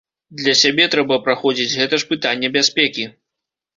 [0.39, 3.07] Для сябе трэба праходзіць, гэта ж пытанне бяспекі.